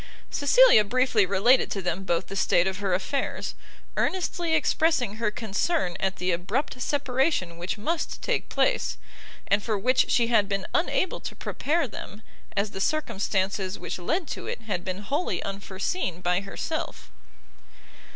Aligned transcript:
Cecilia 0.31 0.83
briefly 0.83 1.27
related 1.27 1.69
to 1.69 1.81
them 1.83 2.03
both 2.05 2.25
the 2.25 2.35
state 2.35 2.65
of 2.65 2.79
her 2.79 2.95
affairs, 2.95 3.53
earnestly 3.95 4.55
expressing 4.55 5.17
her 5.17 5.29
concern 5.29 5.95
at 5.99 6.15
the 6.15 6.31
abrupt 6.31 6.81
separation 6.81 7.55
which 7.59 7.77
must 7.77 8.19
take 8.23 8.49
place, 8.49 8.97
and 9.47 9.61
for 9.61 9.77
which 9.77 10.09
she 10.09 10.25
had 10.25 10.49
been 10.49 10.65
unable 10.73 11.19
to 11.19 11.35
prepare 11.35 11.87
them, 11.87 12.23
as 12.57 12.71
the 12.71 12.81
circumstances 12.81 13.77
which 13.77 13.99
led 13.99 14.27
to 14.29 14.47
it 14.47 14.61
had 14.63 14.83
been 14.83 15.03
wholly 15.03 15.43
unforeseen 15.43 16.19
by 16.19 16.41
herself. 16.41 17.11